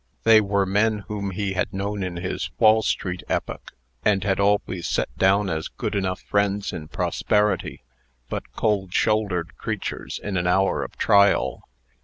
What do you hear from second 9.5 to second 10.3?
creatures